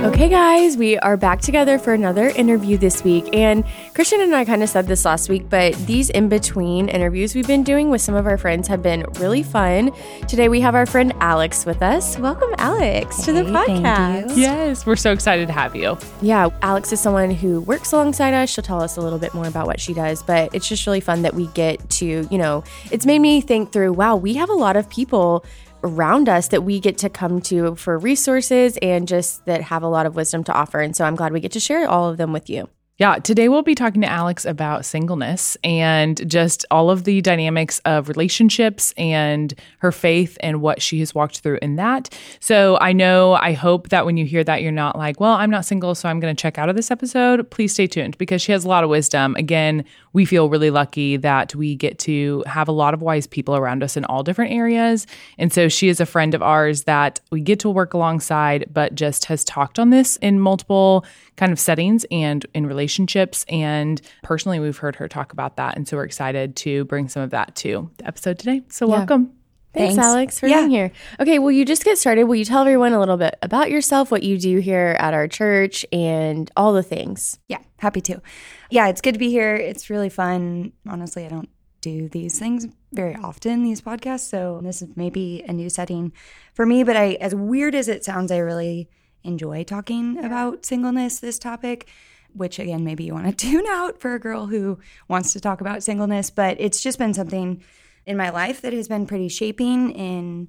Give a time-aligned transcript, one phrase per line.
[0.00, 3.28] Okay, guys, we are back together for another interview this week.
[3.34, 7.34] And Christian and I kind of said this last week, but these in between interviews
[7.34, 9.90] we've been doing with some of our friends have been really fun.
[10.26, 12.18] Today we have our friend Alex with us.
[12.18, 14.38] Welcome, Alex, to the podcast.
[14.38, 15.98] Yes, we're so excited to have you.
[16.22, 18.48] Yeah, Alex is someone who works alongside us.
[18.48, 21.00] She'll tell us a little bit more about what she does, but it's just really
[21.00, 24.48] fun that we get to, you know, it's made me think through wow, we have
[24.48, 25.44] a lot of people
[25.82, 29.88] around us that we get to come to for resources and just that have a
[29.88, 30.80] lot of wisdom to offer.
[30.80, 32.68] And so I'm glad we get to share all of them with you.
[33.00, 37.80] Yeah, today we'll be talking to Alex about singleness and just all of the dynamics
[37.86, 42.14] of relationships and her faith and what she has walked through in that.
[42.40, 45.48] So I know, I hope that when you hear that, you're not like, well, I'm
[45.48, 47.50] not single, so I'm going to check out of this episode.
[47.50, 49.34] Please stay tuned because she has a lot of wisdom.
[49.36, 53.56] Again, we feel really lucky that we get to have a lot of wise people
[53.56, 55.06] around us in all different areas.
[55.38, 58.94] And so she is a friend of ours that we get to work alongside, but
[58.94, 61.06] just has talked on this in multiple
[61.40, 63.46] kind of settings and in relationships.
[63.48, 65.74] And personally, we've heard her talk about that.
[65.74, 68.60] And so we're excited to bring some of that to the episode today.
[68.68, 68.98] So yeah.
[68.98, 69.32] welcome.
[69.72, 70.58] Thanks, Thanks, Alex, for yeah.
[70.58, 70.92] being here.
[71.18, 72.24] Okay, will you just get started?
[72.24, 75.28] Will you tell everyone a little bit about yourself, what you do here at our
[75.28, 77.38] church, and all the things?
[77.48, 78.20] Yeah, happy to.
[78.68, 79.54] Yeah, it's good to be here.
[79.54, 80.72] It's really fun.
[80.86, 81.48] Honestly, I don't
[81.80, 84.28] do these things very often, these podcasts.
[84.28, 86.12] So this is maybe a new setting
[86.52, 86.82] for me.
[86.82, 88.90] But I, as weird as it sounds, I really
[89.24, 90.26] enjoy talking yeah.
[90.26, 91.88] about singleness, this topic,
[92.34, 95.60] which again, maybe you want to tune out for a girl who wants to talk
[95.60, 97.62] about singleness, but it's just been something
[98.06, 100.48] in my life that has been pretty shaping in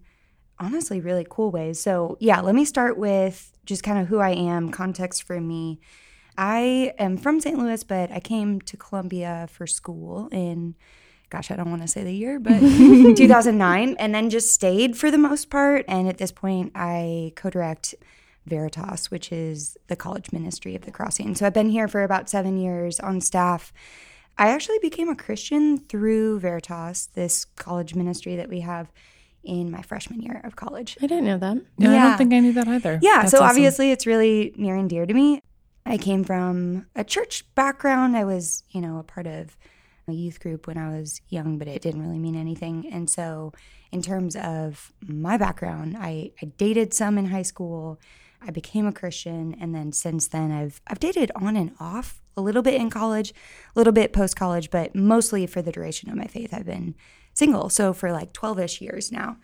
[0.59, 1.79] honestly really cool ways.
[1.79, 5.79] So, yeah, let me start with just kind of who I am, context for me.
[6.37, 7.57] I am from St.
[7.57, 10.75] Louis, but I came to Columbia for school in
[11.31, 12.59] gosh, I don't want to say the year, but
[13.15, 15.85] 2009, and then just stayed for the most part.
[15.87, 17.95] And at this point, I co direct
[18.45, 21.35] Veritas, which is the college ministry of the crossing.
[21.35, 23.71] So I've been here for about seven years on staff.
[24.37, 28.91] I actually became a Christian through Veritas, this college ministry that we have
[29.43, 30.97] in my freshman year of college.
[31.01, 31.57] I didn't know that.
[31.77, 32.05] Yeah, yeah.
[32.05, 32.99] I don't think I knew that either.
[33.01, 33.49] Yeah, That's so awesome.
[33.49, 35.41] obviously it's really near and dear to me.
[35.85, 38.15] I came from a church background.
[38.15, 39.57] I was, you know, a part of
[40.07, 42.87] a youth group when I was young, but it didn't really mean anything.
[42.91, 43.51] And so,
[43.91, 47.99] in terms of my background, I, I dated some in high school
[48.45, 52.41] I became a Christian, and then since then I've I've dated on and off a
[52.41, 53.31] little bit in college,
[53.75, 56.95] a little bit post college, but mostly for the duration of my faith I've been
[57.33, 57.69] single.
[57.69, 59.37] So for like twelve ish years now,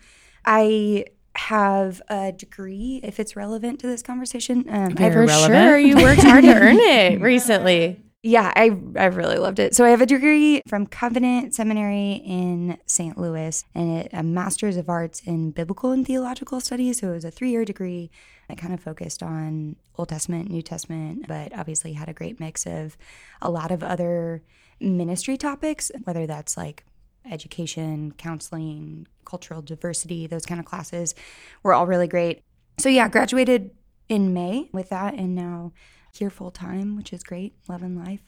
[0.44, 4.64] I have a degree if it's relevant to this conversation.
[4.68, 5.52] Um, for relevant.
[5.52, 8.02] sure, you worked hard to earn it recently.
[8.22, 9.76] Yeah, I I really loved it.
[9.76, 13.16] So I have a degree from Covenant Seminary in St.
[13.16, 16.98] Louis and a master's of arts in biblical and theological studies.
[16.98, 18.10] So it was a three year degree
[18.48, 22.66] that kind of focused on Old Testament, New Testament, but obviously had a great mix
[22.66, 22.96] of
[23.42, 24.42] a lot of other
[24.80, 26.84] ministry topics, whether that's like
[27.30, 31.14] education, counseling, cultural diversity, those kind of classes
[31.62, 32.40] were all really great.
[32.78, 33.70] So yeah, graduated
[34.08, 35.72] in May with that and now
[36.12, 37.54] here full time, which is great.
[37.68, 38.22] Love and life.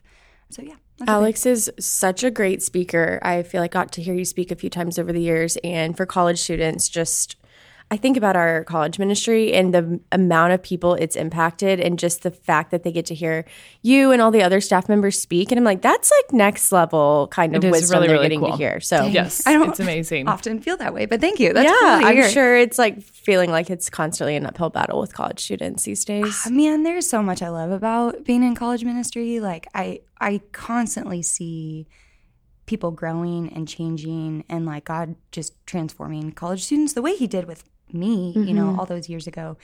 [0.50, 0.76] So yeah.
[1.06, 3.19] Alex is such a great speaker.
[3.22, 5.56] I feel like I got to hear you speak a few times over the years
[5.64, 7.37] and for college students just
[7.92, 12.22] I think about our college ministry and the amount of people it's impacted, and just
[12.22, 13.44] the fact that they get to hear
[13.82, 15.50] you and all the other staff members speak.
[15.50, 18.52] And I'm like, that's like next level kind of wisdom really, they're really getting cool.
[18.52, 18.78] to hear.
[18.78, 20.28] So, yes, I don't it's amazing.
[20.28, 21.52] Often feel that way, but thank you.
[21.52, 25.40] That's yeah, I'm sure it's like feeling like it's constantly an uphill battle with college
[25.40, 26.46] students these days.
[26.46, 29.40] Uh, man, there's so much I love about being in college ministry.
[29.40, 31.88] Like, I I constantly see
[32.66, 37.46] people growing and changing and like God just transforming college students the way he did
[37.48, 37.64] with
[37.94, 38.44] me, mm-hmm.
[38.44, 38.81] you know, mm-hmm.
[38.81, 39.56] all those years ago.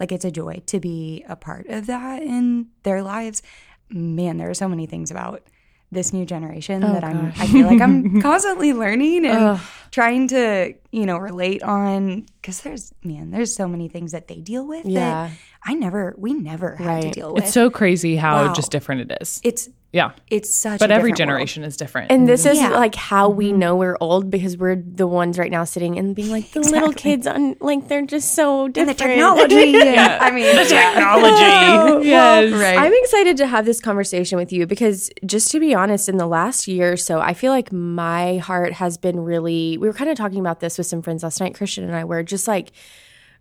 [0.00, 3.42] Like it's a joy to be a part of that in their lives.
[3.90, 5.42] Man, there are so many things about
[5.90, 7.40] this new generation oh, that I'm gosh.
[7.40, 9.58] I feel like I'm constantly learning and
[9.90, 14.36] trying to, you know, relate on cuz there's man, there's so many things that they
[14.36, 15.00] deal with yeah.
[15.00, 15.30] that
[15.64, 17.02] I never we never had right.
[17.02, 17.44] to deal with.
[17.44, 18.52] It's so crazy how wow.
[18.52, 19.40] just different it is.
[19.42, 20.10] It's Yeah.
[20.28, 21.38] It's such But a every different world.
[21.38, 22.12] generation is different.
[22.12, 22.52] And this mm-hmm.
[22.52, 22.70] is Yeah.
[22.70, 23.58] like how we mm-hmm.
[23.58, 26.92] know we're old because we're the ones right now sitting and being like the little
[26.92, 28.98] kids on like they're just so and different.
[28.98, 29.76] the technology.
[29.80, 32.06] and- I mean, the technology.
[32.06, 32.52] yes.
[32.52, 32.78] Right.
[32.78, 36.26] I'm excited to have this conversation with you because just to be honest, in the
[36.26, 40.10] last year or so, I feel like my heart has been really we were kind
[40.10, 42.72] of talking about this with some friends last night, Christian and I were just like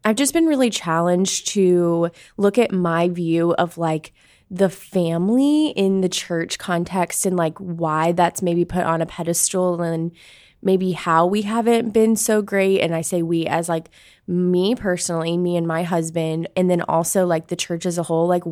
[0.05, 4.13] I've just been really challenged to look at my view of like
[4.49, 9.81] the family in the church context and like why that's maybe put on a pedestal
[9.81, 10.11] and
[10.61, 12.81] maybe how we haven't been so great.
[12.81, 13.89] And I say we as like
[14.27, 18.27] me personally, me and my husband, and then also like the church as a whole,
[18.27, 18.43] like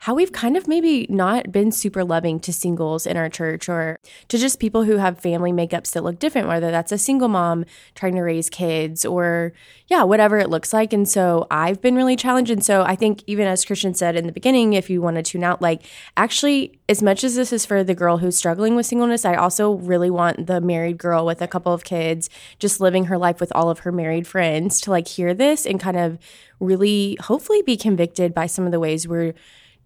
[0.00, 3.98] how we've kind of maybe not been super loving to singles in our church or
[4.28, 7.66] to just people who have family makeups that look different, whether that's a single mom
[7.94, 9.52] trying to raise kids or,
[9.88, 10.94] yeah, whatever it looks like.
[10.94, 12.50] And so I've been really challenged.
[12.50, 15.22] And so I think, even as Christian said in the beginning, if you want to
[15.22, 15.82] tune out, like
[16.16, 19.72] actually, as much as this is for the girl who's struggling with singleness, I also
[19.72, 23.52] really want the married girl with a couple of kids just living her life with
[23.54, 26.18] all of her married friends to like hear this and kind of
[26.58, 29.34] really hopefully be convicted by some of the ways we're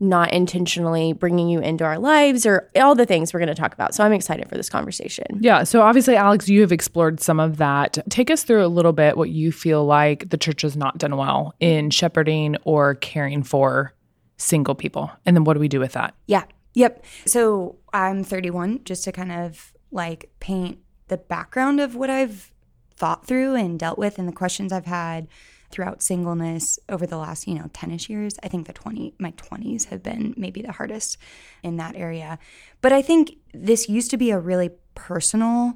[0.01, 3.73] not intentionally bringing you into our lives or all the things we're going to talk
[3.73, 3.95] about.
[3.95, 5.25] So I'm excited for this conversation.
[5.41, 5.65] Yeah.
[5.65, 7.99] So obviously, Alex, you have explored some of that.
[8.11, 11.17] Take us through a little bit what you feel like the church has not done
[11.17, 13.95] well in shepherding or caring for
[14.37, 15.11] single people.
[15.25, 16.15] And then what do we do with that?
[16.27, 16.45] Yeah.
[16.75, 17.05] Yep.
[17.27, 22.53] So I'm 31, just to kind of like paint the background of what I've
[22.97, 25.29] thought through and dealt with and the questions I've had
[25.71, 28.37] throughout singleness over the last, you know, 10ish years.
[28.43, 31.17] I think the 20 my 20s have been maybe the hardest
[31.63, 32.39] in that area.
[32.81, 35.75] But I think this used to be a really personal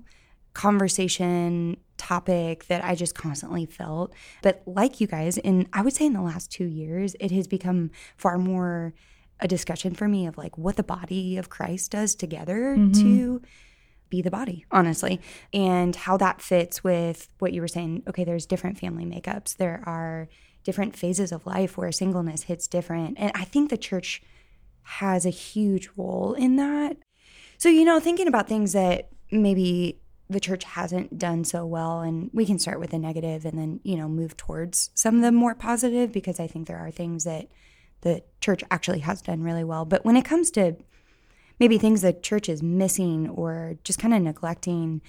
[0.55, 4.13] conversation topic that I just constantly felt.
[4.43, 7.49] But like you guys, in I would say in the last 2 years, it has
[7.49, 8.95] become far more
[9.41, 12.93] a discussion for me of like what the body of Christ does together mm-hmm.
[13.03, 13.43] to
[14.11, 15.21] be the body, honestly,
[15.53, 18.03] and how that fits with what you were saying.
[18.09, 20.29] Okay, there's different family makeups, there are
[20.65, 23.17] different phases of life where singleness hits different.
[23.19, 24.23] And I think the church
[24.83, 26.99] has a huge role in that.
[27.57, 30.01] So, you know, thinking about things that maybe
[30.31, 33.81] the church hasn't done so well, and we can start with the negative and then,
[33.83, 37.25] you know, move towards some of the more positive because I think there are things
[37.25, 37.49] that
[38.03, 39.85] the church actually has done really well.
[39.85, 40.77] But when it comes to
[41.59, 45.03] maybe things the church is missing or just kind of neglecting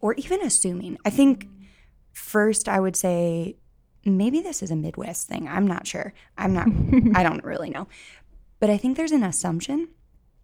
[0.00, 1.48] or even assuming, I think
[2.12, 3.56] first I would say
[4.04, 5.48] maybe this is a Midwest thing.
[5.48, 6.14] I'm not sure.
[6.38, 6.68] I'm not,
[7.14, 7.88] I don't really know.
[8.60, 9.88] But I think there's an assumption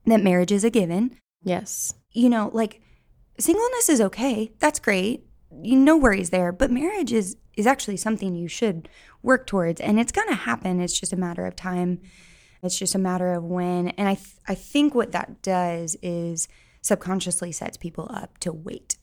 [0.07, 1.17] that marriage is a given.
[1.43, 1.95] Yes.
[2.11, 2.81] You know, like
[3.39, 4.53] singleness is okay.
[4.59, 5.25] That's great.
[5.63, 6.53] You no worries there.
[6.53, 8.89] But marriage is is actually something you should
[9.23, 10.81] work towards, and it's gonna happen.
[10.81, 12.01] It's just a matter of time.
[12.63, 13.89] It's just a matter of when.
[13.89, 16.47] And I th- I think what that does is
[16.81, 18.97] subconsciously sets people up to wait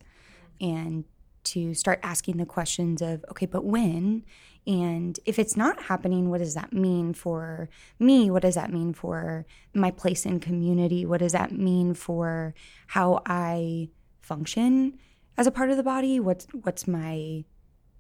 [0.61, 1.03] and
[1.45, 4.23] to start asking the questions of okay, but when?
[4.65, 8.29] And if it's not happening, what does that mean for me?
[8.29, 11.05] What does that mean for my place in community?
[11.05, 12.53] What does that mean for
[12.87, 13.89] how I
[14.21, 14.99] function
[15.37, 16.19] as a part of the body?
[16.19, 17.43] What's what's my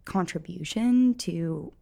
[0.05, 1.73] contribution to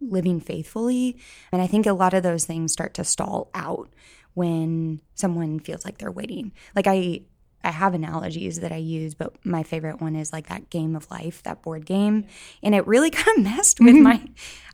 [0.00, 1.18] living faithfully?
[1.52, 3.90] And I think a lot of those things start to stall out
[4.34, 6.52] when someone feels like they're waiting.
[6.74, 7.22] Like I
[7.64, 11.10] I have analogies that I use, but my favorite one is like that game of
[11.10, 12.26] life, that board game.
[12.62, 14.02] And it really kind of messed with mm-hmm.
[14.04, 14.24] my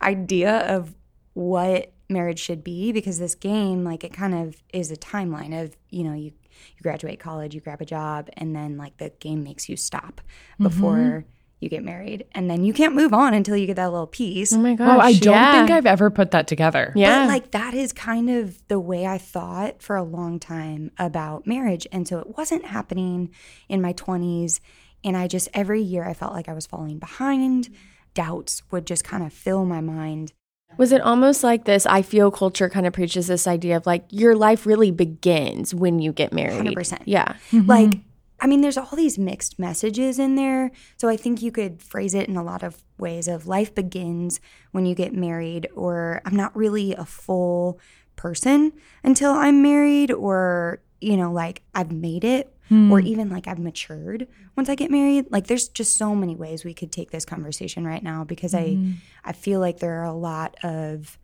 [0.03, 0.95] idea of
[1.33, 5.75] what marriage should be because this game, like, it kind of is a timeline of,
[5.89, 6.33] you know, you,
[6.77, 10.21] you graduate college, you grab a job, and then like the game makes you stop
[10.61, 11.29] before mm-hmm.
[11.63, 12.27] You get married.
[12.33, 14.53] And then you can't move on until you get that little piece.
[14.53, 14.97] Oh my gosh.
[14.97, 15.53] Oh, I don't yeah.
[15.53, 16.93] think I've ever put that together.
[16.97, 17.23] Yeah.
[17.23, 21.47] But like that is kind of the way I thought for a long time about
[21.47, 21.87] marriage.
[21.93, 23.31] And so it wasn't happening
[23.69, 24.61] in my 20s.
[25.05, 27.71] And I just, every year, I felt like I was falling behind.
[28.15, 30.33] Doubts would just kind of fill my mind.
[30.79, 31.87] Was it almost like this?
[31.87, 35.99] I feel culture kind of preaches this idea of like your life really begins when
[35.99, 36.65] you get married.
[36.65, 37.03] 100%.
[37.05, 37.35] Yeah.
[37.53, 37.95] Like,
[38.43, 40.73] I mean, there's all these mixed messages in there.
[40.97, 44.41] So I think you could phrase it in a lot of ways of life begins
[44.73, 47.79] when you get married, or I'm not really a full
[48.17, 48.73] person
[49.05, 53.07] until I'm married, or, you know, like I've made it, or hmm.
[53.07, 55.27] even like I've matured once I get married.
[55.31, 58.75] Like there's just so many ways we could take this conversation right now because I
[58.75, 58.93] hmm.
[59.25, 61.19] I feel like there are a lot of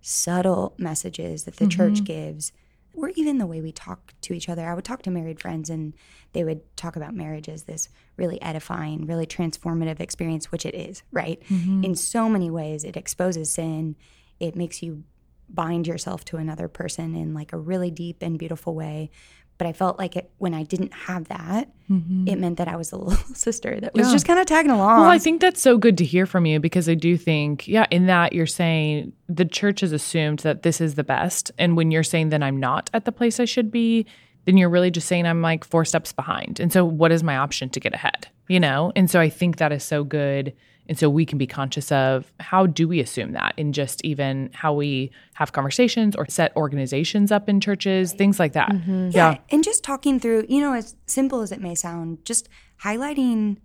[0.00, 2.04] subtle messages that the church mm-hmm.
[2.04, 2.52] gives
[2.94, 4.66] or even the way we talk to each other.
[4.66, 5.94] I would talk to married friends and
[6.32, 11.02] they would talk about marriage as this really edifying, really transformative experience, which it is,
[11.12, 11.42] right?
[11.48, 11.84] Mm-hmm.
[11.84, 13.96] In so many ways, it exposes sin,
[14.40, 15.04] it makes you
[15.48, 19.10] bind yourself to another person in like a really deep and beautiful way.
[19.64, 22.28] But I felt like it, when I didn't have that, mm-hmm.
[22.28, 25.00] it meant that I was a little sister that was just kind of tagging along.
[25.00, 27.86] Well, I think that's so good to hear from you because I do think, yeah,
[27.90, 31.50] in that you're saying the church has assumed that this is the best.
[31.56, 34.04] And when you're saying that I'm not at the place I should be,
[34.44, 36.60] then you're really just saying I'm like four steps behind.
[36.60, 38.28] And so, what is my option to get ahead?
[38.48, 38.92] You know?
[38.94, 40.52] And so, I think that is so good.
[40.88, 44.50] And so, we can be conscious of how do we assume that in just even
[44.52, 48.70] how we have conversations or set organizations up in churches, things like that.
[48.70, 49.10] Mm-hmm.
[49.12, 49.38] yeah.
[49.50, 52.48] And just talking through, you know, as simple as it may sound, just
[52.82, 53.56] highlighting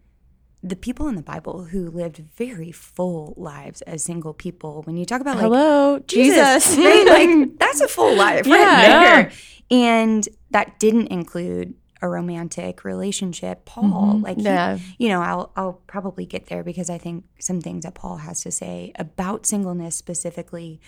[0.62, 4.82] the people in the Bible who lived very full lives as single people.
[4.84, 6.76] When you talk about like Hello, Jesus.
[6.78, 7.06] right?
[7.08, 9.02] Like that's a full life right Yeah.
[9.22, 9.32] there.
[9.72, 13.65] And that didn't include a romantic relationship.
[13.65, 14.24] Paul, mm-hmm.
[14.24, 14.79] like he- Yeah.
[14.98, 18.41] you know, I'll I'll probably get there because I think some things that Paul has
[18.41, 20.79] to say about singleness specifically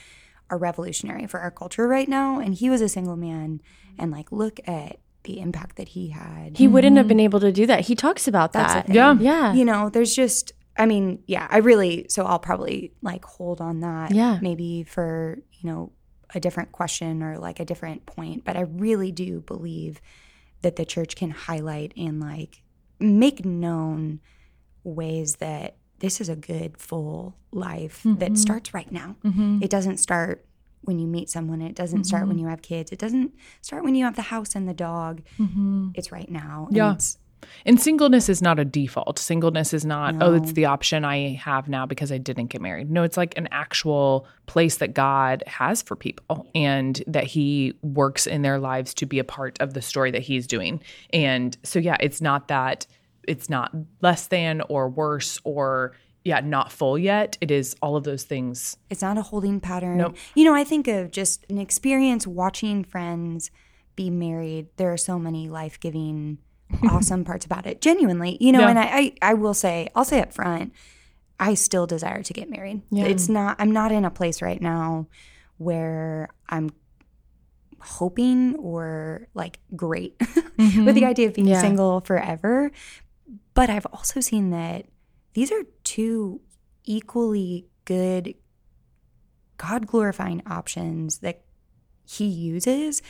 [0.49, 2.39] are revolutionary for our culture right now.
[2.39, 3.61] And he was a single man
[3.97, 6.57] and like look at the impact that he had.
[6.57, 7.09] He wouldn't have mm-hmm.
[7.09, 7.81] been able to do that.
[7.81, 8.85] He talks about That's that.
[8.87, 8.95] thing.
[8.95, 9.15] Yeah.
[9.19, 9.53] Yeah.
[9.53, 13.81] you know, there's just I mean, yeah, I really so I'll probably like hold on
[13.81, 14.39] that Yeah.
[14.41, 15.91] maybe for, you know,
[16.33, 20.01] a different question or like a different point, but I really do believe
[20.61, 22.61] that the church can highlight and like
[22.99, 24.19] make known
[24.83, 28.35] ways that this is a good full life that mm-hmm.
[28.35, 29.15] starts right now.
[29.23, 29.59] Mm-hmm.
[29.61, 30.45] It doesn't start
[30.81, 31.61] when you meet someone.
[31.61, 32.45] It doesn't start when mm-hmm.
[32.45, 32.91] you have kids.
[32.91, 35.21] It doesn't start when you have the house and the dog.
[35.95, 36.67] It's right now.
[36.71, 36.91] Yeah.
[36.93, 37.17] it's-
[37.65, 39.19] And singleness is not a default.
[39.19, 42.89] Singleness is not, oh, it's the option I have now because I didn't get married.
[42.89, 48.27] No, it's like an actual place that God has for people and that He works
[48.27, 50.81] in their lives to be a part of the story that He's doing.
[51.11, 52.87] And so, yeah, it's not that
[53.27, 53.71] it's not
[54.01, 55.93] less than or worse or,
[56.23, 57.37] yeah, not full yet.
[57.41, 58.77] It is all of those things.
[58.89, 59.97] It's not a holding pattern.
[59.97, 60.17] Nope.
[60.35, 63.51] You know, I think of just an experience watching friends
[63.95, 64.67] be married.
[64.77, 66.39] There are so many life giving,
[66.89, 67.81] awesome parts about it.
[67.81, 68.69] Genuinely, you know, Yeah.
[68.69, 70.73] and I, I, I will say, I'll say up front,
[71.39, 72.81] I still desire to get married.
[72.91, 73.05] Yeah.
[73.05, 75.07] It's not, I'm not in a place right now
[75.57, 76.71] where I'm
[77.79, 81.03] hoping or like great with the mm-hmm.
[81.05, 81.61] idea of being Yeah.
[81.61, 82.71] single forever.
[83.53, 84.85] But I've also seen that
[85.33, 86.41] these are two
[86.83, 88.35] equally good,
[89.57, 91.41] God glorifying options that
[92.05, 93.01] He uses,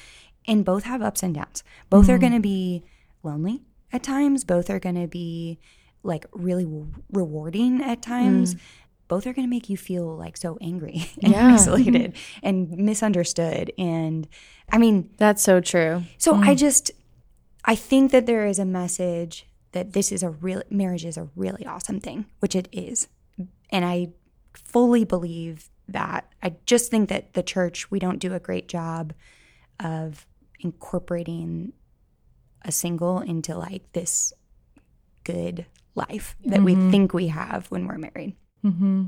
[0.47, 1.63] and both have ups and downs.
[1.89, 2.21] Both are mm-hmm.
[2.21, 2.83] going to be
[3.23, 3.61] lonely
[3.93, 5.59] at times, both are going to be
[6.03, 8.55] like really w- rewarding at times.
[8.55, 8.59] Mm.
[9.07, 11.53] Both are going to make you feel like so angry and Yeah.
[11.53, 12.39] isolated mm-hmm.
[12.47, 13.71] and misunderstood.
[13.77, 14.27] And
[14.71, 16.03] I mean, That's so true.
[16.17, 16.57] so I mm.
[16.57, 16.91] just
[17.65, 21.29] I think that there is a message that this is a real marriage is a
[21.35, 23.07] really awesome thing, which it is.
[23.69, 24.13] And I
[24.53, 26.31] fully believe that.
[26.41, 29.13] I just think that the church we don't do a great job
[29.79, 30.25] of
[30.59, 31.73] incorporating
[32.63, 34.33] a single into like this
[35.23, 35.65] good
[35.95, 36.91] life that we mm-hmm.
[36.91, 38.35] think we have when we're married.
[38.63, 39.05] Mm-hmm.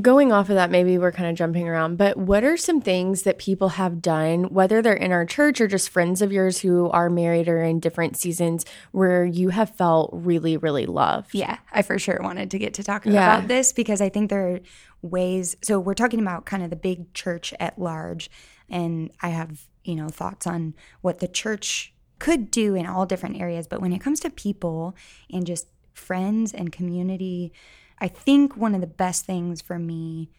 [0.00, 3.24] Going off of that, maybe we're kind of jumping around, but what are some things
[3.24, 6.88] that people have done, whether they're in our church or just friends of yours who
[6.88, 11.34] are married or in different seasons, where you have felt really, really loved?
[11.34, 13.36] Yeah, I for sure wanted to get to talk Yeah.
[13.36, 14.60] about this because I think there are
[15.02, 15.56] ways.
[15.62, 18.30] So we're talking about kind of the big church at large,
[18.70, 21.91] and I have you know thoughts on what the church
[22.22, 23.66] could do in all different areas.
[23.66, 24.94] But when it comes to people
[25.28, 27.52] and just friends and community,
[27.98, 30.30] I think one of the best things for me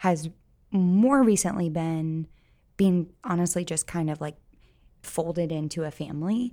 [0.00, 0.28] has
[0.70, 2.26] more recently been
[2.76, 4.36] being honestly just kind of like
[5.02, 6.52] folded into a family.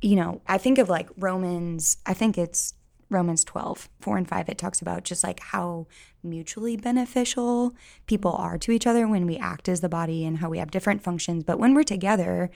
[0.00, 2.74] You know, I think of like Romans, I think it's
[3.10, 4.48] Romans 12, 4 and 5.
[4.48, 5.88] It talks about just like how
[6.22, 7.74] mutually beneficial
[8.06, 10.70] people are to each other when we act as the body and how we have
[10.70, 11.42] different functions.
[11.42, 12.52] But when we're together,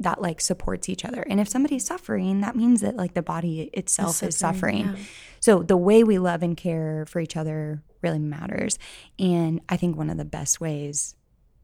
[0.00, 1.22] that like supports each other.
[1.28, 4.96] And if somebody's suffering, that means that like the body itself is suffering.
[5.40, 8.78] So the way we love and care for each other really matters.
[9.18, 11.14] And I think one of the best ways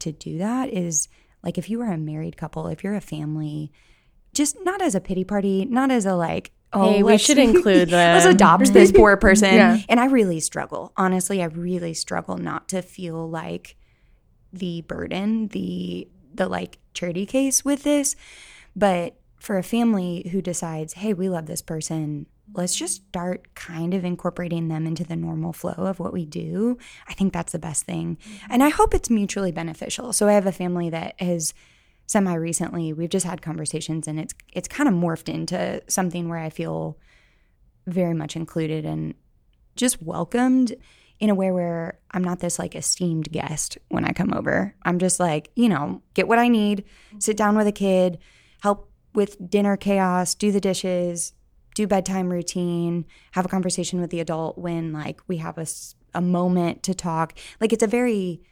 [0.01, 1.09] to do that is
[1.43, 3.73] like if you are a married couple, if you're a family,
[4.35, 7.91] just not as a pity party, not as a like, oh, Hey, we should include
[7.93, 9.55] let's adopt this poor person.
[9.55, 9.79] Yeah.
[9.89, 10.93] And I really struggle.
[10.95, 13.77] Honestly, I really struggle not to feel like
[14.53, 18.17] the burden, the the like charity case with this.
[18.75, 23.95] But for a family who decides, hey, we love this person, let's just start kind
[23.95, 26.79] of incorporating them into the normal flow of what we do.
[27.09, 28.19] I think that's the best thing.
[28.49, 30.13] And I hope it's mutually beneficial.
[30.13, 31.55] So I have a family that has
[32.07, 36.39] semi recently, we've just had conversations and it's it's kind of morphed into something where
[36.39, 36.99] I feel
[37.87, 39.15] very much included and
[39.75, 40.75] just welcomed
[41.19, 44.75] in a way where I'm not this like esteemed guest when I come over.
[44.83, 46.85] I'm just like, you know, get what I need,
[47.19, 48.19] sit down with a kid,
[48.61, 51.33] help with dinner chaos, do the dishes,
[51.75, 55.67] do bedtime routine, have a conversation with the adult when like we have a,
[56.15, 57.39] a moment to talk.
[57.61, 58.43] Like it's a very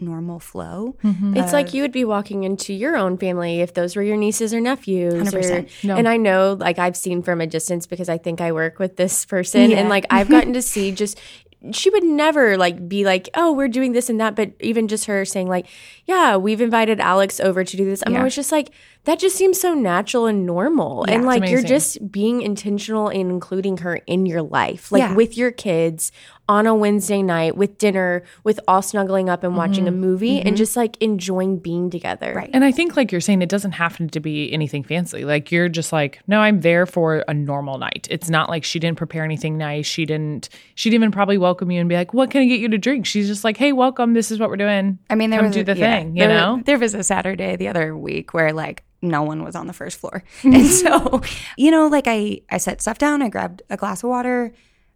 [0.00, 0.96] normal flow.
[1.02, 1.36] Mm-hmm.
[1.36, 4.54] It's like you would be walking into your own family if those were your nieces
[4.54, 5.34] or nephews.
[5.34, 5.68] or- 100%.
[5.98, 8.96] And I know, like, I've seen from a distance because I think I work with
[8.96, 9.70] this person.
[9.70, 9.78] Yeah.
[9.78, 11.18] And, like, I've gotten to see just,
[11.72, 14.36] she would never, like, be like, oh, we're doing this and that.
[14.36, 15.66] But even just her saying, like,
[16.06, 18.02] yeah, we've invited Alex over to do this.
[18.06, 18.18] I'm Yeah.
[18.20, 18.70] always just like,
[19.04, 21.04] that just seems so natural and normal.
[21.08, 25.14] and, like, you're just being intentional in including her in your life, like, Yeah.
[25.14, 26.12] with your kids
[26.48, 30.00] on a Wednesday night with dinner, with all snuggling up and watching a mm-hmm.
[30.00, 30.56] movie and mm-hmm.
[30.56, 32.32] just like enjoying being together.
[32.34, 32.50] Right.
[32.54, 35.24] And I think, like you're saying, it doesn't have to be anything fancy.
[35.24, 38.08] Like you're just like, no, I'm there for a normal night.
[38.10, 39.86] It's not like she didn't prepare anything nice.
[39.86, 40.48] She didn't.
[40.74, 42.78] She didn't even probably welcome you and be like, "What can I get you to
[42.78, 44.14] drink?" She's just like, "Hey, welcome.
[44.14, 44.98] This is what we're doing.
[45.10, 46.62] I mean, there Come was do a- the yeah, thing." You there- know.
[46.64, 49.98] there was a Saturday the other week where like no one was on the first
[49.98, 51.20] floor, and so
[51.56, 54.52] you know, like I I set stuff down, I grabbed a glass of water,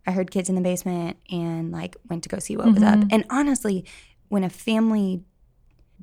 [0.07, 3.03] I heard kids in the basement, and like went to go see what was Mm-hmm.
[3.03, 3.09] up.
[3.13, 3.85] And honestly,
[4.29, 5.23] when a family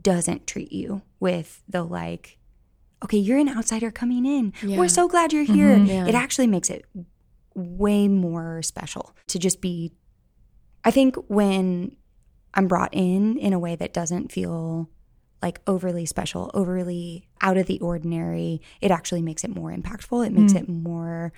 [0.01, 2.37] doesn't treat you with the like.
[3.03, 4.53] Okay, you're an outsider coming in.
[4.61, 4.77] Yeah.
[4.77, 5.75] We're so glad you're here.
[5.77, 6.05] Yeah.
[6.05, 6.85] It actually makes it
[7.55, 9.91] way more special to just be
[10.85, 11.95] I think when
[12.53, 14.89] I'm brought in in a way that doesn't feel
[15.41, 20.25] like overly special, overly out of the ordinary, it actually makes it more impactful.
[20.25, 21.31] It makes it more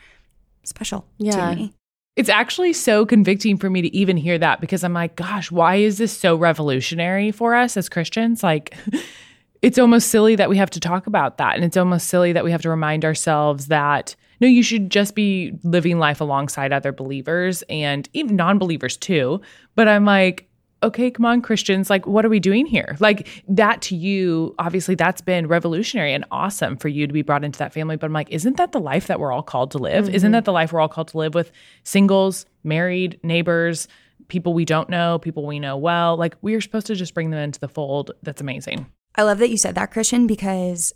[0.63, 1.50] special Yeah.
[1.51, 1.74] to me.
[2.15, 5.75] It's actually so convicting for me to even hear that because I'm like, gosh, why
[5.75, 8.44] is this so revolutionary for us as Christians?
[8.44, 8.75] Like,
[9.62, 11.56] it's almost silly that we have to talk about that.
[11.56, 15.13] And it's almost silly that we have to remind ourselves that no, you should just
[15.13, 19.39] be living life alongside other believers and even non believers too.
[19.75, 20.50] But I'm like,
[20.83, 22.95] okay, come on, Christians, like, what are we doing here?
[23.00, 27.43] Like, that to you, obviously, that's been revolutionary and awesome for you to be brought
[27.43, 27.97] into that family.
[27.97, 30.09] But I'm like, isn't that the life that we're all called to live?
[30.09, 30.31] Isn't mm-hmm.
[30.33, 31.51] that the life we're all called to live with
[31.83, 33.88] singles, married, neighbors,
[34.27, 36.17] people we don't know, people we know well?
[36.17, 38.11] Like, we are supposed to just bring them into the fold.
[38.23, 38.88] That's amazing.
[39.15, 40.93] I love that you said that, Christian, because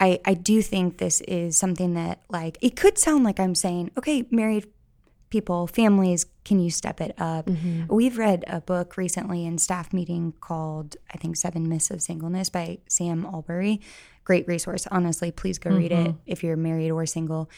[0.00, 3.90] I I do think this is something that like it could sound like I'm saying,
[3.96, 4.66] okay, married
[5.34, 7.46] people, families, can you step it up?
[7.46, 7.92] Mm-hmm.
[7.92, 12.50] We've read a book recently in staff meeting called I think Seven Myths of Singleness
[12.50, 13.80] by Sam Allberry.
[14.22, 15.32] Great resource, honestly.
[15.32, 16.18] Please go read it mm-hmm.
[16.24, 17.50] if you're married or single.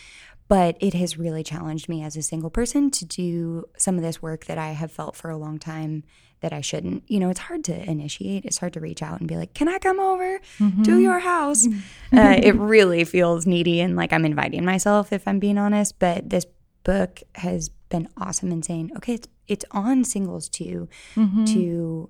[0.49, 4.23] But it has really challenged me as a single person to do some of this
[4.23, 6.03] work that I have felt for a long time
[6.41, 7.03] that I shouldn't.
[7.09, 8.47] You know, it's hard to initiate.
[8.47, 10.99] It's hard to reach out and be like, "Can I come over to mm-hmm.
[11.01, 11.67] your house?"
[12.13, 15.99] uh, it really feels needy and like I'm inviting myself, if I'm being honest.
[15.99, 16.47] But this
[16.87, 21.45] book has been awesome in saying, "Okay, it's it's on singles too mm-hmm.
[21.45, 22.09] to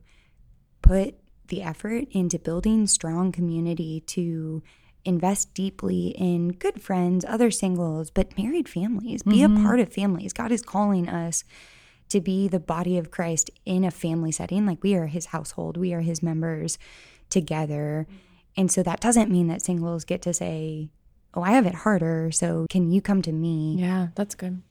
[0.83, 1.17] put
[1.49, 4.62] the effort into building strong community to."
[5.09, 9.23] Invest deeply in good friends, other singles, but married families.
[9.23, 9.65] Be a mm-hmm.
[9.65, 10.33] part of families.
[10.33, 11.45] God is calling us
[12.09, 14.67] to be the body of Christ in a family setting.
[14.67, 16.77] Like we are his household, we are his members
[17.31, 18.09] together.
[18.57, 20.91] And so that doesn't mean that singles get to say,
[21.37, 22.31] Oh, I have it harder.
[22.33, 23.77] So can you come to me?
[23.79, 24.62] Yeah, that's good.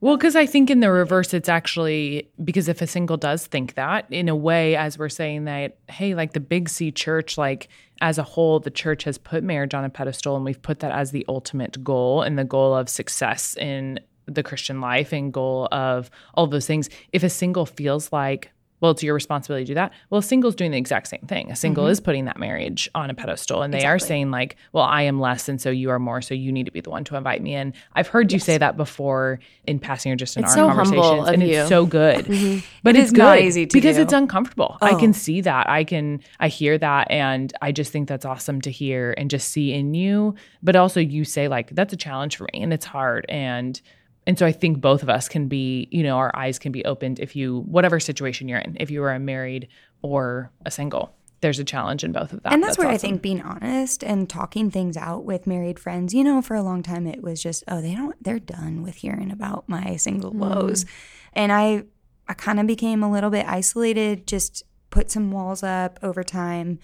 [0.00, 3.74] Well, because I think in the reverse, it's actually because if a single does think
[3.74, 7.68] that, in a way, as we're saying that, hey, like the Big C church, like
[8.00, 10.92] as a whole, the church has put marriage on a pedestal and we've put that
[10.92, 15.68] as the ultimate goal and the goal of success in the Christian life and goal
[15.72, 16.90] of all those things.
[17.12, 19.92] If a single feels like, well, it's your responsibility to do that.
[20.10, 21.50] Well, a single's doing the exact same thing.
[21.50, 21.92] A single mm-hmm.
[21.92, 25.18] is putting that marriage on a pedestal and they are saying, like, well, I am
[25.18, 27.42] less and so you are more, so you need to be the one to invite
[27.42, 27.72] me in.
[27.94, 31.02] I've heard you say that before in passing or just in It's our so humble
[31.02, 31.42] conversations.
[31.42, 31.60] and you.
[31.60, 32.26] it's so good.
[32.26, 32.66] Mm-hmm.
[32.82, 34.02] But It it's not easy to because do.
[34.02, 34.78] it's uncomfortable.
[34.80, 35.12] I can oh.
[35.12, 35.68] see that.
[35.68, 39.48] I can I hear that and I just think that's awesome to hear and just
[39.48, 40.36] see in you.
[40.62, 43.80] But also you say like that's a challenge for me and it's hard and
[44.26, 46.84] and so I think both of us can be, you know, our eyes can be
[46.84, 49.68] opened if you whatever situation you're in, if you are a married
[50.02, 51.14] or a single.
[51.42, 52.52] There's a challenge in both of that.
[52.52, 56.24] And that's, where I think being honest and talking things out with married friends, you
[56.24, 59.30] know, for a long time it was just, oh, they don't, they're done with hearing
[59.30, 60.38] about my single mm.
[60.38, 60.86] woes.
[61.34, 61.84] And I,
[62.26, 66.78] I kind of became a little bit isolated, just put some walls up over time.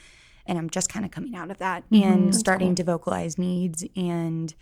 [0.47, 2.05] And I'm just kind of coming out of that mm-hmm.
[2.05, 4.55] and starting to vocalize needs and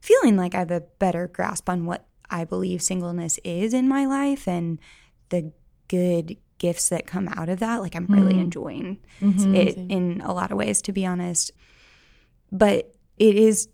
[0.00, 4.06] feeling like I have a better grasp on what I believe singleness is in my
[4.06, 4.78] life and
[5.30, 5.52] the
[5.88, 7.80] good gifts that come out of that.
[7.80, 11.52] Like I'm really enjoying it in a lot of ways, to be honest.
[12.50, 13.68] But it is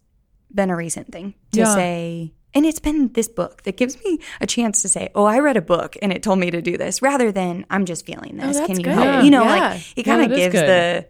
[0.53, 1.75] been a recent thing to Yeah.
[1.75, 5.41] say, and it's been this book that gives me a chance to say, "Oh, I
[5.41, 8.37] read a book and it told me to do this," rather than I'm just feeling
[8.37, 8.57] this.
[8.59, 8.93] Oh, Can you good.
[8.95, 9.05] help?
[9.07, 9.23] Yeah.
[9.23, 9.51] You know, Yeah.
[9.71, 11.07] like it kind of gives the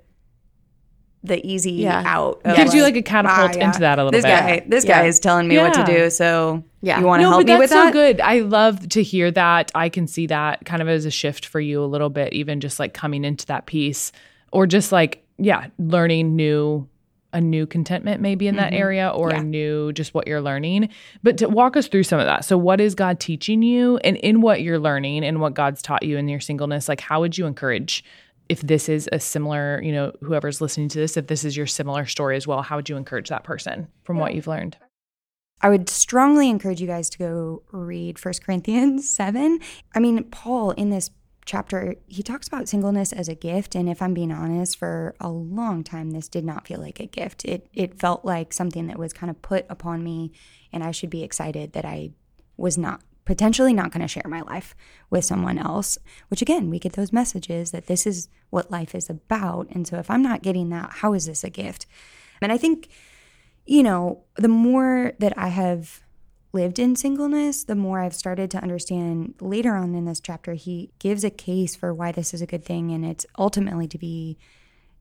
[1.24, 2.02] the easy Yeah.
[2.06, 2.40] out.
[2.44, 4.22] of, Gives you, like, a catapult into that a little bit.
[4.22, 4.30] this bit.
[4.30, 6.10] Guy, this guy is telling me what to do.
[6.10, 7.00] So Yeah.
[7.00, 7.92] you want to no, help me that's with so that?
[7.94, 8.20] good.
[8.20, 9.72] I love to hear that.
[9.74, 12.60] I can see that kind of as a shift for you a little bit, even
[12.60, 14.12] just like coming into that piece,
[14.52, 16.86] or just like yeah, learning new
[17.32, 19.36] a new contentment maybe in that area or Mm-hmm.
[19.38, 19.40] Yeah.
[19.40, 20.88] a new just what you're learning
[21.24, 24.16] but to walk us through some of that so what is god teaching you and
[24.18, 27.36] in what you're learning and what god's taught you in your singleness like how would
[27.36, 28.04] you encourage
[28.48, 31.66] if this is a similar you know whoever's listening to this if this is your
[31.66, 34.76] similar story as well how would you encourage that person from what you've learned
[35.60, 39.60] I would strongly encourage you guys to go read 1 Corinthians 7.
[39.94, 41.10] I mean, Paul in this
[41.46, 43.74] chapter, he talks about singleness as a gift.
[43.74, 47.06] And if I'm being honest, for a long time, this did not feel like a
[47.06, 47.44] gift.
[47.44, 50.32] It, it felt like something that was kind of put upon me,
[50.72, 52.10] and I should be excited that I
[52.56, 54.74] was not potentially not going to share my life
[55.10, 59.08] with someone else which again we get those messages that this is what life is
[59.08, 61.86] about and so if i'm not getting that how is this a gift
[62.40, 62.88] and i think
[63.66, 66.02] you know, the more that I have
[66.52, 70.90] lived in singleness, the more I've started to understand later on in this chapter, he
[70.98, 72.92] gives a case for why this is a good thing.
[72.92, 74.38] And it's ultimately to be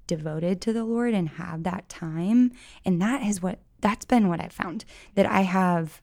[0.07, 2.51] devoted to the Lord and have that time.
[2.85, 6.01] And that is what, that's been what I've found that I have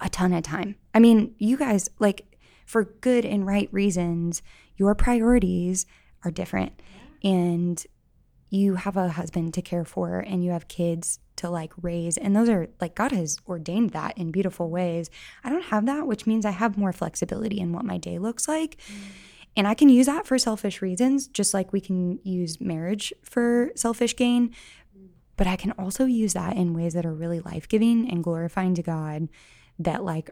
[0.00, 0.76] a ton of time.
[0.94, 2.26] I mean, you guys, like,
[2.66, 4.42] for good and right reasons,
[4.76, 5.86] your priorities
[6.24, 6.80] are different.
[7.22, 7.84] And
[8.50, 12.36] you have a husband to care for and you have kids to like raise and
[12.36, 15.08] those are like God has ordained that in beautiful ways.
[15.42, 18.48] I don't have that, which means I have more flexibility in what my day looks
[18.48, 18.76] like.
[18.76, 18.96] Mm.
[19.56, 23.70] And I can use that for selfish reasons, just like we can use marriage for
[23.74, 24.50] selfish gain.
[24.96, 25.08] Mm.
[25.36, 28.74] But I can also use that in ways that are really life giving and glorifying
[28.74, 29.28] to God
[29.80, 30.30] that, like,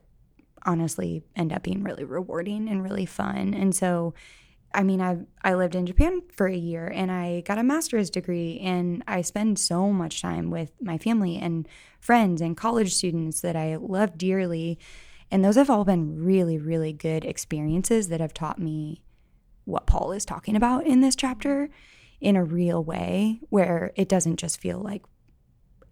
[0.64, 3.54] honestly end up being really rewarding and really fun.
[3.54, 4.14] And so,
[4.74, 8.10] I mean, I I lived in Japan for a year and I got a master's
[8.10, 11.66] degree and I spend so much time with my family and
[12.00, 14.78] friends and college students that I love dearly.
[15.30, 19.02] And those have all been really, really good experiences that have taught me
[19.64, 21.68] what Paul is talking about in this chapter
[22.20, 25.02] in a real way where it doesn't just feel like,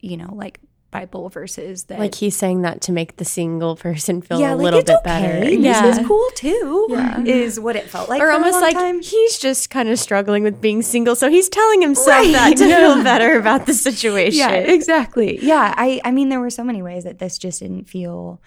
[0.00, 0.60] you know, like
[0.96, 4.56] Bible verses that Like he's saying that to make the single person feel yeah, a
[4.56, 5.02] like little bit okay.
[5.04, 5.50] better.
[5.50, 6.86] Yeah, this is cool too.
[6.90, 7.22] Yeah.
[7.24, 8.20] Is what it felt like.
[8.22, 9.02] or for a almost long like time.
[9.02, 12.32] he's just kind of struggling with being single, so he's telling himself Right.
[12.32, 14.38] that to feel better about the situation.
[14.38, 15.38] Yeah, exactly.
[15.42, 18.40] Yeah, I I mean there were so many ways that this just didn't feel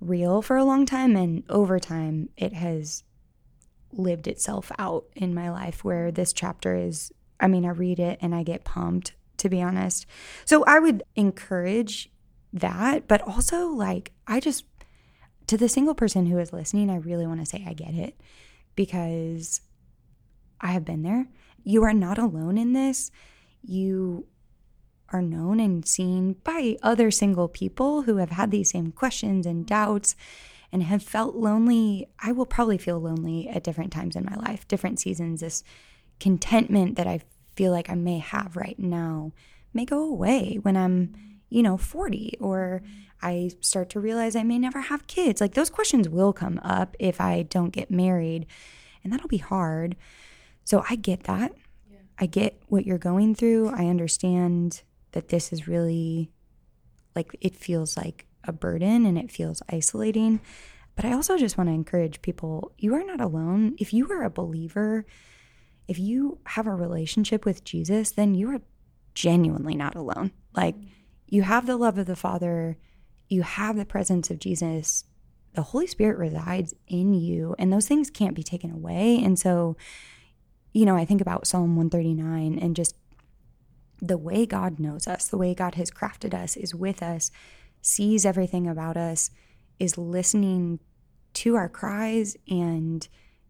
[0.00, 3.04] real for a long time and over time it has
[3.92, 8.18] lived itself out in my life where this chapter is I mean I read it
[8.20, 10.06] and I get pumped to be honest.
[10.44, 12.08] So I would encourage
[12.52, 14.64] that, but also like I just
[15.48, 18.18] to the single person who is listening, I really want to say I get it
[18.76, 19.60] because
[20.60, 21.26] I have been there.
[21.64, 23.10] You are not alone in this.
[23.62, 24.26] You
[25.08, 29.66] are known and seen by other single people who have had these same questions and
[29.66, 30.14] doubts
[30.70, 32.08] and have felt lonely.
[32.20, 35.40] I will probably feel lonely at different times in my life, different seasons.
[35.40, 35.64] This
[36.20, 37.20] contentment that I
[37.56, 39.32] feel like I may have right now
[39.74, 41.14] may go away when I'm,
[41.48, 42.82] you know, 40 or
[43.22, 45.40] I start to realize I may never have kids.
[45.40, 48.46] Like those questions will come up if I don't get married,
[49.02, 49.96] and that'll be hard.
[50.64, 51.52] So I get that.
[52.18, 53.70] I get what you're going through.
[53.70, 56.30] I understand that this is really
[57.14, 60.40] like it feels like a burden and it feels isolating.
[60.94, 63.76] But I also just want to encourage people you are not alone.
[63.78, 65.06] If you are a believer,
[65.88, 68.60] if you have a relationship with Jesus, then you are
[69.14, 70.32] genuinely not alone.
[70.54, 70.76] Like
[71.26, 72.78] you have the love of the Father,
[73.28, 75.04] you have the presence of Jesus.
[75.54, 79.22] The Holy Spirit resides in you, and those things can't be taken away.
[79.22, 79.76] And so,
[80.72, 82.96] you know, I think about Psalm 139 and just
[84.00, 87.30] the way God knows us, the way God has crafted us, is with us,
[87.80, 89.30] sees everything about us,
[89.78, 90.80] is listening
[91.34, 93.06] to our cries, and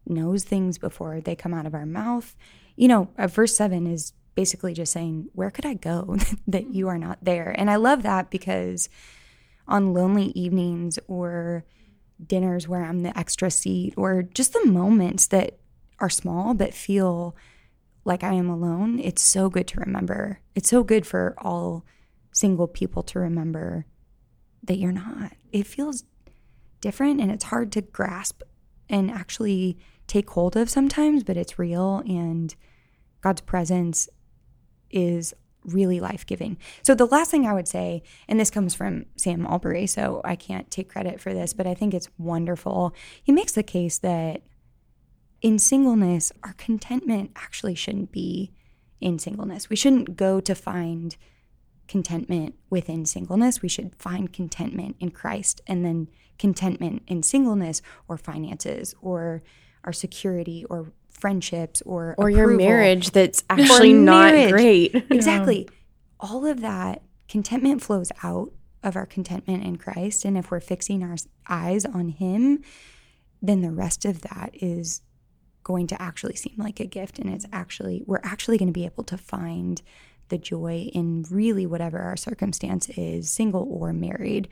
[0.07, 2.35] knows things before they come out of our mouth.
[2.77, 6.88] You know, uh, verse 7 is basically just saying, Where could I go that you
[6.88, 7.55] are not there?
[7.57, 8.88] And I love that because
[9.69, 11.65] on lonely evenings or
[12.25, 15.59] dinners where I'm the extra seat, or just the moments that
[15.99, 17.37] are small but feel
[18.05, 20.41] like I am alone, it's so good to remember.
[20.55, 21.85] It's so good for all
[22.33, 23.87] single people to remember
[24.65, 25.33] that you're not.
[25.53, 26.05] It feels
[26.81, 28.43] different and it's hard to grasp
[28.88, 29.79] and actually
[30.12, 32.55] take hold of sometimes, but it's real and
[33.22, 34.11] God's presence
[34.90, 35.33] is
[35.64, 36.59] really life giving.
[36.83, 40.37] So, the last thing I would say, and this comes from Sam Allberry, so I
[40.37, 42.94] can't take credit for this, but I think it's wonderful.
[43.22, 44.42] He makes the case that
[45.40, 48.53] in singleness, our contentment actually shouldn't be
[49.01, 49.70] in singleness.
[49.70, 51.16] We shouldn't go to find
[51.88, 53.62] contentment within singleness.
[53.62, 59.42] We should find contentment in Christ and then contentment in singleness or finances or
[59.85, 64.51] our security or friendships or or your marriage that's actually not marriage.
[64.53, 64.95] great.
[65.11, 65.68] Exactly.
[66.18, 70.25] All of that contentment flows out of our contentment in Christ.
[70.25, 71.16] And if we're fixing our
[71.49, 72.62] eyes on Him,
[73.40, 75.03] then the rest of that is
[75.64, 77.18] going to actually seem like a gift.
[77.18, 79.81] And it's actually, we're actually going to be able to find
[80.29, 84.49] the joy in really whatever our circumstance is, single or married.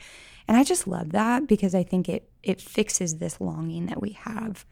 [0.47, 4.11] And I just love that because I think it it fixes this longing that we
[4.13, 4.65] have.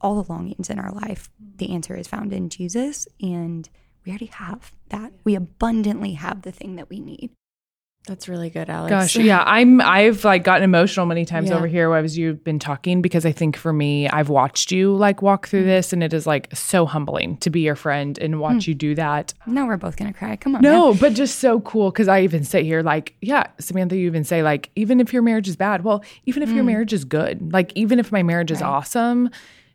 [0.00, 3.68] All the longings in our life, the answer is found in Jesus and
[4.04, 5.12] we already have that.
[5.24, 7.30] We abundantly have the thing that we need.
[8.06, 8.90] That's really good, Alex.
[8.90, 9.80] Gosh, yeah, I'm.
[9.80, 11.56] I've like gotten emotional many times Yeah.
[11.56, 15.20] over here as you've been talking because I think for me, I've watched you like
[15.20, 15.68] walk through mm-hmm.
[15.68, 18.68] this, and it is like so humbling to be your friend and watch mm.
[18.68, 19.34] you do that.
[19.46, 20.36] Now we're both gonna cry.
[20.36, 20.62] Come on.
[20.62, 20.72] man.
[20.72, 24.24] No, but just so cool because I even sit here like, yeah, Samantha, you even
[24.24, 26.68] say like, even if your marriage is bad, well, even if your mm.
[26.68, 29.28] marriage is good, like even if my marriage is awesome,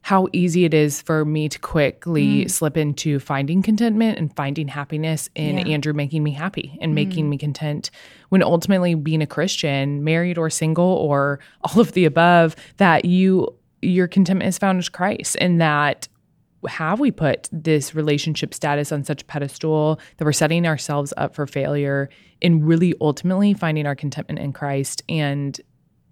[0.05, 2.51] how easy it is for me to quickly mm.
[2.51, 5.73] slip into finding contentment and finding happiness in Yeah.
[5.73, 6.93] Andrew making me happy and mm.
[6.95, 7.89] making me content.
[8.29, 13.47] When ultimately being a Christian, married or single or all of the above, that you
[13.81, 16.07] your contentment is found in Christ and that
[16.67, 21.33] have we put this relationship status on such a pedestal that we're setting ourselves up
[21.33, 22.09] for failure
[22.41, 25.59] in really ultimately finding our contentment in Christ and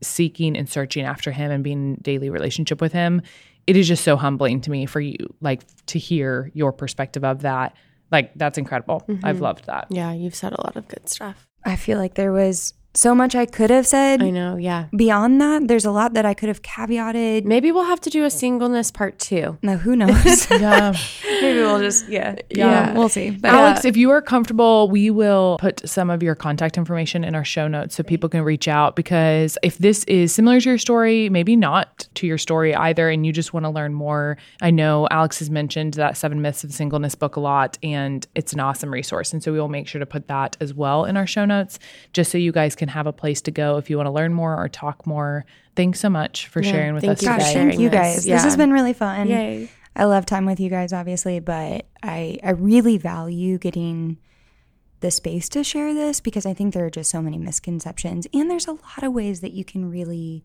[0.01, 3.21] seeking and searching after him and being in daily relationship with him
[3.67, 7.41] it is just so humbling to me for you like to hear your perspective of
[7.41, 7.75] that.
[8.11, 9.03] Like that's incredible.
[9.07, 9.43] I've mm-hmm.
[9.43, 9.87] loved that.
[9.89, 11.47] Yeah, you've said a lot of good stuff.
[11.65, 14.21] I feel like there was so much I could have said.
[14.21, 14.85] I know, yeah.
[14.95, 17.43] Beyond that, there's a lot that I could have caveated.
[17.45, 19.57] Maybe we'll have to do a singleness part two.
[19.63, 20.49] No, who knows?
[20.51, 20.93] yeah
[21.41, 22.93] Maybe we'll just yeah, Yeah.
[22.93, 23.31] we'll see.
[23.31, 27.23] But Alex, uh, if you are comfortable, we will put some of your contact information
[27.23, 28.95] in our show notes so people can reach out.
[28.95, 33.25] Because if this is similar to your story, maybe not to your story either, and
[33.25, 36.73] you just want to learn more, I know Alex has mentioned that Seven Myths of
[36.73, 39.33] Singleness book a lot, and it's an awesome resource.
[39.33, 41.79] And so we will make sure to put that as well in our show notes,
[42.13, 44.33] just so you guys can have a place to go if you want to learn
[44.33, 45.45] more or talk more.
[45.75, 47.69] Thanks so much for sharing with thank us you for gosh, today.
[47.69, 47.99] thank you this.
[47.99, 48.27] guys.
[48.27, 48.35] Yeah.
[48.35, 49.27] This has been really fun.
[49.27, 49.69] Yay.
[49.95, 54.17] I love time with you guys, obviously, but I I really value getting
[55.01, 58.49] the space to share this because I think there are just so many misconceptions, and
[58.49, 60.43] there's a lot of ways that you can really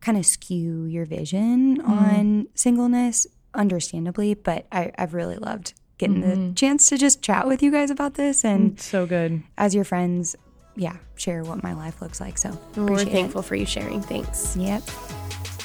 [0.00, 1.90] kind of skew your vision mm-hmm.
[1.90, 4.34] on singleness, understandably.
[4.34, 6.54] But I, I've really loved getting the mm-hmm.
[6.54, 9.42] chance to just chat with you guys about this, and So good.
[9.56, 10.36] as your friends,
[10.78, 12.38] yeah, share what my life looks like.
[12.38, 14.00] So We're appreciate thankful for you sharing.
[14.00, 14.56] Thanks.
[14.56, 14.82] Yep.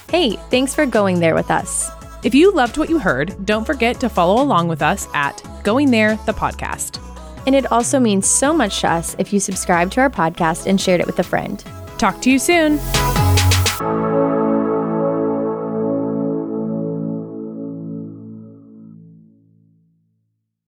[0.09, 1.89] Hey, thanks for going there with us.
[2.23, 5.91] If you loved what you heard, don't forget to follow along with us at Going
[5.91, 6.99] There, the podcast.
[7.45, 10.79] And it also means so much to us if you subscribe to our podcast and
[10.79, 11.63] shared it with a friend.
[11.97, 12.79] Talk to you soon.